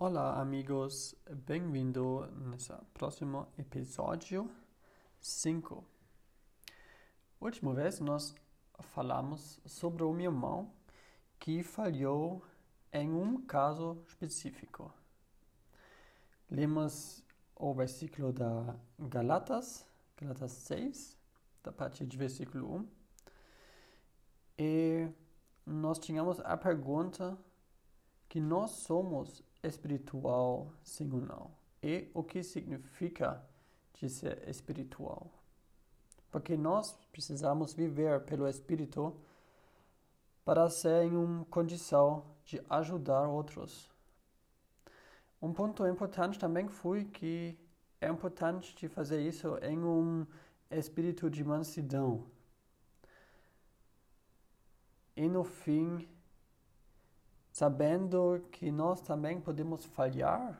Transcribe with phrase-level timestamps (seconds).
[0.00, 4.48] Olá, amigos, bem-vindo nesse próximo episódio
[5.20, 5.84] 5.
[7.40, 8.32] Última vez nós
[8.78, 10.72] falamos sobre o meu irmão
[11.40, 12.44] que falhou
[12.92, 14.94] em um caso específico.
[16.48, 17.24] Lemos
[17.56, 19.84] o versículo da Galatas,
[20.16, 21.18] Galatas 6,
[21.64, 22.88] da parte de versículo 1.
[24.60, 25.08] E
[25.66, 27.36] nós tínhamos a pergunta
[28.28, 31.50] que nós somos espiritual não
[31.82, 33.42] e o que significa
[33.94, 35.30] de ser espiritual.
[36.30, 39.16] Porque nós precisamos viver pelo Espírito
[40.44, 43.90] para ser em uma condição de ajudar outros.
[45.40, 47.58] Um ponto importante também foi que
[48.00, 50.26] é importante de fazer isso em um
[50.70, 52.24] espírito de mansidão.
[55.16, 56.08] E no fim,
[57.58, 60.56] sabendo que nós também podemos falhar,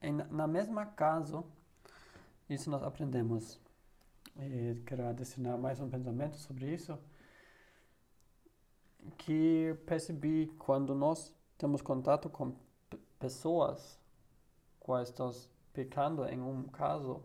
[0.00, 1.44] em, na mesma caso,
[2.48, 3.60] isso nós aprendemos.
[4.34, 6.98] E quero adicionar mais um pensamento sobre isso,
[9.18, 12.56] que percebi quando nós temos contato com
[13.18, 14.00] pessoas
[14.80, 17.22] quais estamos pecando em um caso,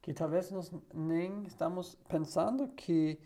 [0.00, 3.20] que talvez nós nem estamos pensando que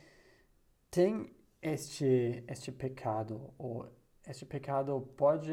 [0.91, 1.33] tem
[1.63, 3.89] este, este pecado, ou
[4.27, 5.53] este pecado pode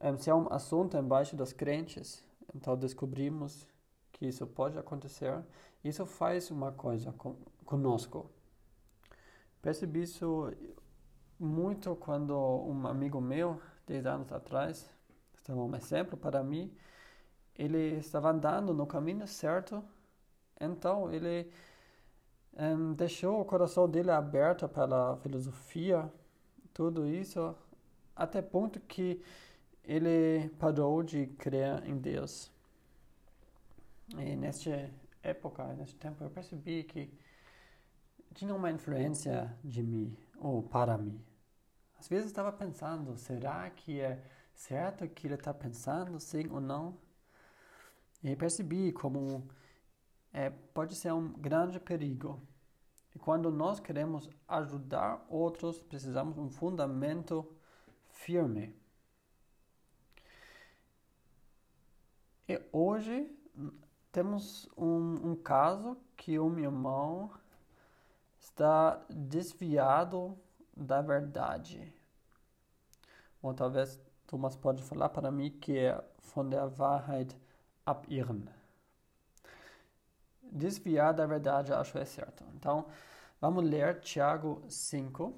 [0.00, 2.22] um, ser um assunto embaixo das crentes.
[2.54, 3.66] Então descobrimos
[4.12, 5.42] que isso pode acontecer.
[5.82, 8.30] Isso faz uma coisa com, conosco.
[9.62, 10.52] Percebi isso
[11.38, 14.90] muito quando um amigo meu, 10 anos atrás,
[15.34, 16.74] estava um exemplo para mim,
[17.56, 19.82] ele estava andando no caminho certo,
[20.60, 21.50] então ele
[22.56, 26.10] um, deixou o coração dele aberto pela filosofia,
[26.72, 27.54] tudo isso,
[28.14, 29.22] até ponto que
[29.82, 32.50] ele parou de crer em Deus.
[34.18, 34.90] E nesta
[35.22, 37.12] época, neste tempo, eu percebi que
[38.34, 41.20] tinha uma influência de mim, ou para mim.
[41.98, 44.22] Às vezes estava pensando, será que é
[44.54, 46.96] certo que ele está pensando, sim ou não?
[48.22, 49.48] E percebi como
[50.34, 52.42] é, pode ser um grande perigo.
[53.14, 57.48] E quando nós queremos ajudar outros, precisamos de um fundamento
[58.08, 58.74] firme.
[62.48, 63.30] E hoje
[64.10, 67.30] temos um, um caso que o meu irmão
[68.40, 70.36] está desviado
[70.76, 71.94] da verdade.
[73.40, 77.36] Ou talvez Thomas pode falar para mim que é von der Wahrheit
[77.86, 78.48] abirren
[80.54, 82.44] desviar da verdade, acho é certo.
[82.54, 82.86] Então,
[83.40, 85.34] vamos ler Tiago 5,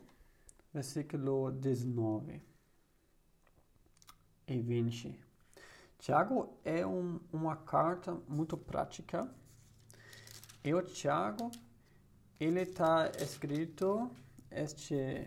[0.73, 2.43] versículo 19
[4.47, 5.19] e 20.
[5.99, 9.29] Tiago é um, uma carta muito prática.
[10.63, 11.51] E o Tiago,
[12.39, 14.11] ele está escrito
[14.51, 15.27] este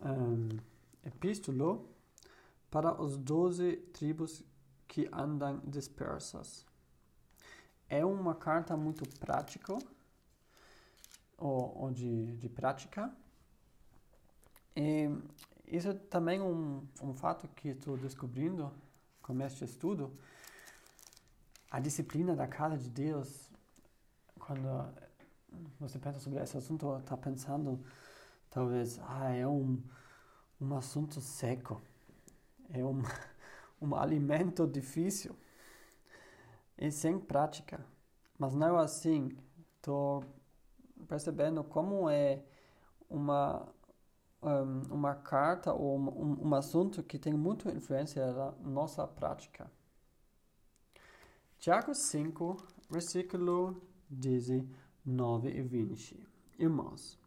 [0.00, 0.48] um,
[1.04, 1.90] epístolo
[2.70, 4.44] para os doze tribos
[4.86, 6.69] que andam dispersas
[7.90, 9.76] é uma carta muito prática,
[11.36, 13.12] ou, ou de, de prática.
[14.76, 15.10] E
[15.66, 18.72] isso é também um, um fato que estou descobrindo
[19.20, 20.16] com este estudo.
[21.68, 23.50] A disciplina da casa de Deus,
[24.38, 24.94] quando
[25.80, 27.84] você pensa sobre esse assunto, está pensando,
[28.50, 29.82] talvez, ah, é um,
[30.60, 31.82] um assunto seco,
[32.68, 33.02] é um,
[33.82, 35.34] um alimento difícil
[36.80, 37.84] e sem prática.
[38.38, 39.36] Mas não é assim.
[39.76, 40.24] Estou
[41.06, 42.42] percebendo como é
[43.08, 43.68] uma
[44.42, 49.70] um, uma carta ou um, um assunto que tem muita influência na nossa prática.
[51.58, 52.56] Tiago 5,
[52.88, 56.26] versículo 19 e 20.
[56.58, 57.18] Irmãos,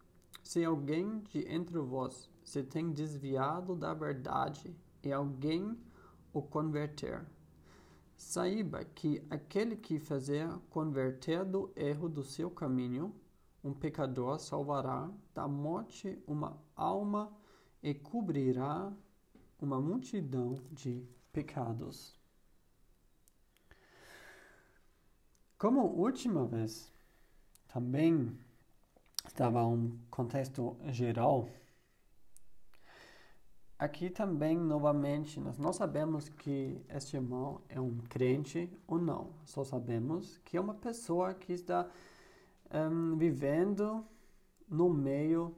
[0.43, 5.77] se alguém de entre vós se tem desviado da verdade e alguém
[6.33, 7.23] o converter,
[8.15, 13.13] Saiba que aquele que fazer converter do erro do seu caminho,
[13.63, 17.31] um pecador salvará da morte uma alma
[17.81, 18.91] e cobrirá
[19.59, 22.19] uma multidão de pecados.
[25.57, 26.91] Como última vez,
[27.69, 28.37] também
[29.25, 31.47] estava um contexto geral
[33.77, 39.31] Aqui também, novamente, nós não sabemos que este irmão é um crente ou não.
[39.45, 41.89] Só sabemos que é uma pessoa que está
[42.71, 44.05] um, vivendo
[44.69, 45.55] no meio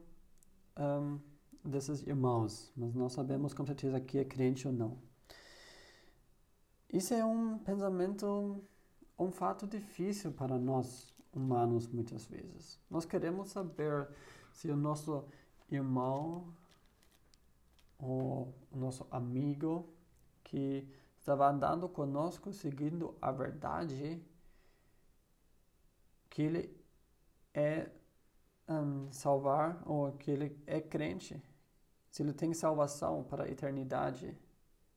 [0.76, 1.18] um,
[1.64, 4.98] desses irmãos, mas não sabemos com certeza que é crente ou não.
[6.92, 8.62] Isso é um pensamento,
[9.18, 12.80] um fato difícil para nós humanos muitas vezes.
[12.90, 14.08] Nós queremos saber
[14.52, 15.24] se o nosso
[15.70, 16.46] irmão
[17.98, 19.92] o nosso amigo
[20.44, 20.88] que
[21.18, 24.22] estava andando conosco seguindo a verdade,
[26.30, 26.76] que ele
[27.54, 27.90] é
[28.68, 31.42] um, salvar ou que ele é crente,
[32.10, 34.36] se ele tem salvação para a eternidade.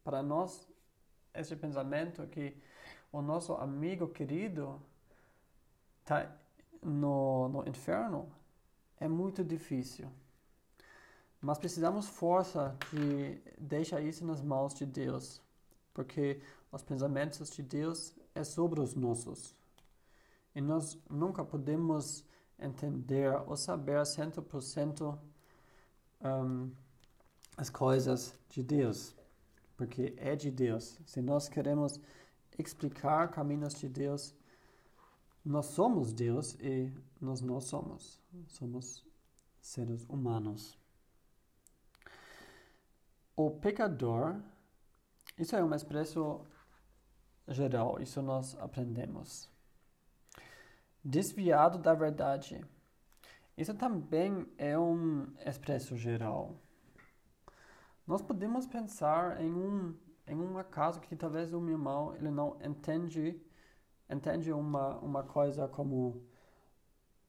[0.03, 0.67] Para nós,
[1.33, 2.55] esse pensamento que
[3.11, 4.81] o nosso amigo querido
[6.01, 6.35] está
[6.81, 8.31] no, no inferno
[8.99, 10.09] é muito difícil.
[11.41, 15.41] Mas precisamos força de deixar isso nas mãos de Deus,
[15.93, 16.41] porque
[16.71, 19.55] os pensamentos de Deus é sobre os nossos.
[20.53, 22.25] E nós nunca podemos
[22.59, 25.17] entender ou saber 100%
[26.21, 26.71] um,
[27.55, 29.15] as coisas de Deus,
[29.77, 30.99] porque é de Deus.
[31.05, 31.99] Se nós queremos
[32.57, 34.35] explicar caminhos de Deus,
[35.45, 36.91] nós somos Deus e
[37.21, 38.19] nós não somos.
[38.47, 39.05] Somos
[39.61, 40.77] seres humanos.
[43.41, 44.35] O pecador,
[45.37, 46.45] isso é uma expressão
[47.47, 49.49] geral, isso nós aprendemos
[51.01, 52.61] desviado da verdade.
[53.57, 56.59] Isso também é um expresso geral.
[58.05, 59.95] Nós podemos pensar em um
[60.27, 63.41] em um caso que talvez o meu irmão ele não entende
[64.09, 66.21] entende uma uma coisa como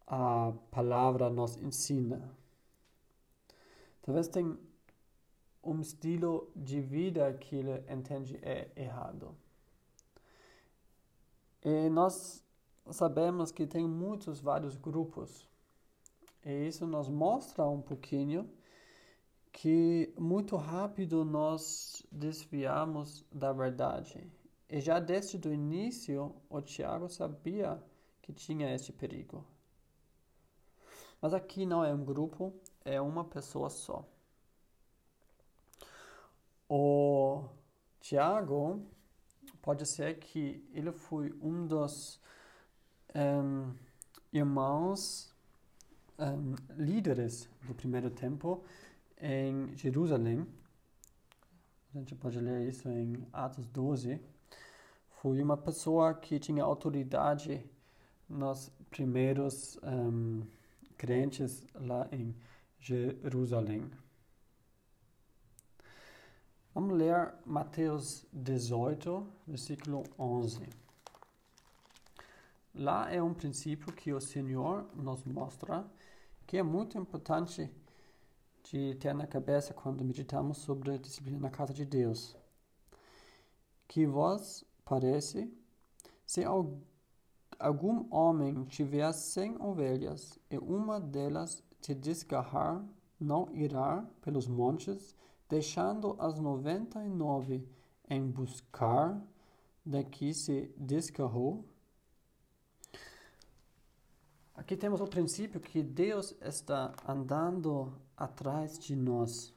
[0.08, 2.36] a palavra nos ensina.
[4.02, 4.58] Talvez tem
[5.62, 9.36] um estilo de vida que ele entende é errado.
[11.62, 12.42] E nós
[12.90, 15.48] sabemos que tem muitos, vários grupos.
[16.44, 18.50] E isso nos mostra um pouquinho
[19.52, 24.26] que muito rápido nós desviamos da verdade.
[24.68, 27.82] E já desde o início, o Tiago sabia
[28.22, 29.44] que tinha este perigo.
[31.20, 32.54] Mas aqui não é um grupo,
[32.84, 34.08] é uma pessoa só.
[36.72, 37.48] O
[37.98, 38.80] Tiago
[39.60, 42.20] pode ser que ele foi um dos
[43.12, 43.74] um,
[44.32, 45.34] irmãos
[46.16, 48.62] um, líderes do primeiro tempo
[49.20, 50.46] em Jerusalém.
[51.92, 54.20] A gente pode ler isso em Atos 12.
[55.20, 57.68] Foi uma pessoa que tinha autoridade
[58.28, 60.46] nos primeiros um,
[60.96, 62.32] crentes lá em
[62.78, 63.90] Jerusalém.
[66.72, 70.68] Vamos ler Mateus 18, versículo 11.
[72.72, 75.84] Lá é um princípio que o Senhor nos mostra
[76.46, 77.68] que é muito importante
[78.62, 82.36] de ter na cabeça quando meditamos sobre a disciplina na casa de Deus.
[83.88, 85.52] Que vos parece,
[86.24, 86.44] se
[87.58, 92.80] algum homem tiver cem ovelhas e uma delas te desgarrar,
[93.18, 95.16] não irá pelos montes,
[95.50, 97.68] deixando as noventa e nove
[98.08, 99.20] em buscar
[99.84, 101.64] da que se desgarrou
[104.60, 109.54] Aqui temos o princípio que Deus está andando atrás de nós.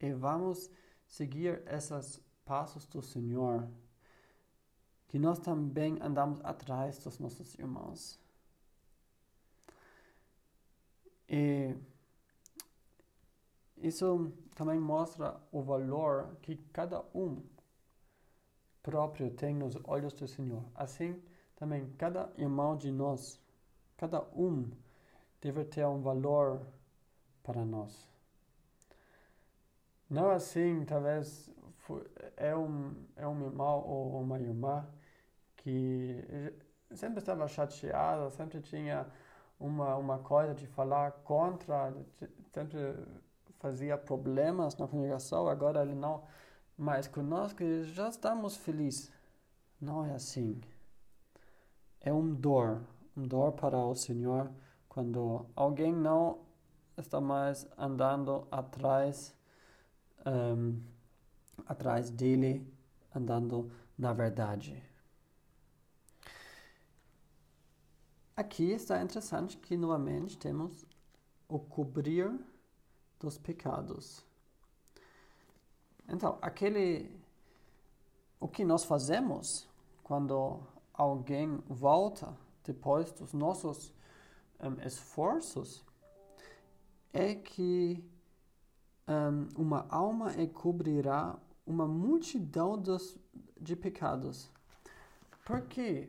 [0.00, 0.68] E vamos
[1.06, 3.70] seguir esses passos do Senhor,
[5.06, 8.18] que nós também andamos atrás dos nossos irmãos.
[11.28, 11.76] E
[13.80, 17.42] isso também mostra o valor que cada um
[18.82, 20.64] próprio tem nos olhos do Senhor.
[20.74, 21.20] Assim,
[21.56, 23.40] também cada irmão de nós
[24.00, 24.70] Cada um
[25.42, 26.66] deve ter um valor
[27.42, 28.08] para nós.
[30.08, 31.50] Não assim, talvez
[32.34, 34.88] é um, é um irmão ou uma irmã
[35.58, 36.24] que
[36.94, 39.06] sempre estava chateada, sempre tinha
[39.58, 41.94] uma, uma coisa de falar contra,
[42.54, 42.78] sempre
[43.60, 46.24] fazia problemas na congregação, agora ele não
[46.76, 49.12] mais conosco já estamos felizes.
[49.80, 50.60] Não é assim.
[52.00, 52.82] É um dor,
[53.16, 54.50] um dor para o Senhor
[54.88, 56.40] quando alguém não
[56.96, 59.34] está mais andando atrás
[60.26, 60.80] um,
[61.66, 62.66] atrás dele,
[63.14, 64.82] andando na verdade.
[68.34, 70.86] Aqui está interessante que novamente temos
[71.46, 72.32] o cobrir
[73.20, 74.24] dos pecados.
[76.08, 77.20] Então, aquele
[78.40, 79.68] o que nós fazemos
[80.02, 80.60] quando
[80.92, 83.92] alguém volta depois dos nossos
[84.60, 85.84] um, esforços,
[87.12, 88.04] é que
[89.06, 93.16] um, uma alma e cobrirá uma multidão dos,
[93.60, 94.50] de pecados.
[95.44, 96.08] Porque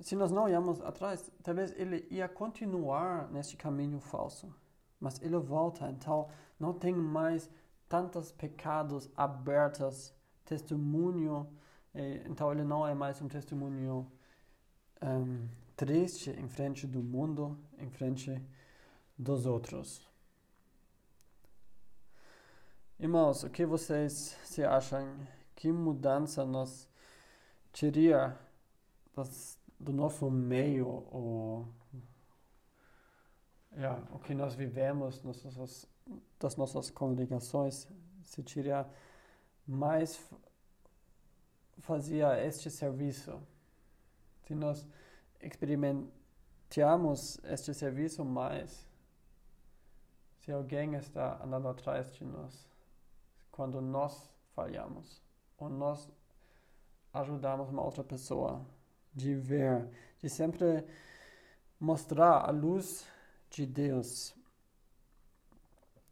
[0.00, 4.52] se nós não olharmos atrás, talvez ele ia continuar neste caminho falso.
[5.00, 6.28] Mas ele volta, então
[6.58, 7.50] não tem mais
[7.88, 10.14] tantos pecados abertos,
[10.44, 11.48] testemunho,
[12.26, 14.06] então ele não é mais um testemunho
[15.02, 18.40] um, triste em frente do mundo, em frente
[19.18, 20.06] dos outros.
[22.98, 25.16] Irmãos, o que vocês se acham?
[25.56, 26.88] Que mudança nós
[27.72, 28.38] teria
[29.14, 31.66] das, do nosso meio, o,
[33.76, 35.86] yeah, o que nós vivemos, nossas,
[36.38, 37.88] das nossas congregações,
[38.24, 38.86] se teria
[39.66, 40.18] mais
[41.80, 43.40] fazia este serviço.
[44.46, 44.86] Se nós
[45.40, 48.86] experimentamos este serviço mais,
[50.40, 52.68] se alguém está andando atrás de nós,
[53.50, 55.22] quando nós falhamos,
[55.58, 56.10] ou nós
[57.12, 58.64] ajudamos uma outra pessoa,
[59.12, 59.88] de ver,
[60.20, 60.84] de sempre
[61.78, 63.06] mostrar a luz
[63.50, 64.34] de Deus.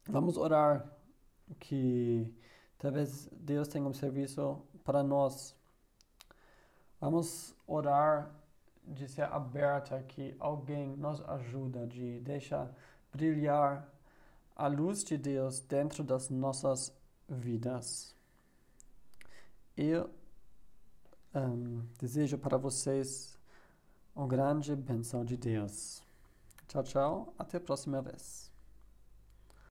[0.06, 0.90] Vamos orar
[1.58, 2.32] que
[2.78, 5.54] talvez Deus tenha um serviço para nós.
[7.00, 8.34] Vamos orar
[8.84, 12.74] de ser aberta que alguém nos ajuda, de deixar
[13.12, 13.88] brilhar
[14.56, 16.92] a luz de Deus dentro das nossas
[17.28, 18.14] vidas.
[19.76, 20.10] Eu
[21.34, 23.38] um, desejo para vocês
[24.16, 26.02] uma grande benção de Deus.
[26.68, 27.34] Tchau, tchau.
[27.38, 28.47] Até a próxima vez.